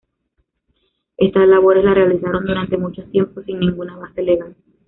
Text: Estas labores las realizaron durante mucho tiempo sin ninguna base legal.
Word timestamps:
Estas 1.17 1.47
labores 1.47 1.83
las 1.85 1.93
realizaron 1.93 2.43
durante 2.47 2.75
mucho 2.75 3.03
tiempo 3.11 3.43
sin 3.43 3.59
ninguna 3.59 3.97
base 3.97 4.23
legal. 4.23 4.55